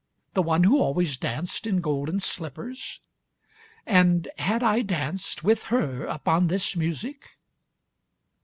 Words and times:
The 0.33 0.41
one 0.41 0.63
who 0.63 0.79
always 0.79 1.15
danced 1.15 1.67
in 1.67 1.79
golden 1.79 2.19
slippers?â 2.19 2.97
And 3.85 4.27
had 4.39 4.63
I 4.63 4.81
danced, 4.81 5.43
with 5.43 5.65
her, 5.65 6.05
upon 6.05 6.47
this 6.47 6.75
music? 6.75 7.37